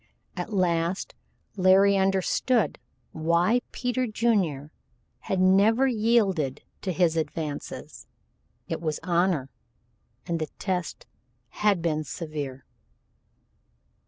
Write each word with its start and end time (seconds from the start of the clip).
At 0.35 0.51
last 0.51 1.13
Larry 1.55 1.95
understood 1.95 2.79
why 3.11 3.61
Peter 3.71 4.07
Junior 4.07 4.71
had 5.29 5.39
never 5.39 5.85
yielded 5.85 6.63
to 6.81 6.91
his 6.91 7.15
advances. 7.15 8.07
It 8.67 8.81
was 8.81 8.99
honor, 9.03 9.51
and 10.25 10.39
the 10.39 10.47
test 10.57 11.05
had 11.49 11.83
been 11.83 12.03
severe. 12.03 12.65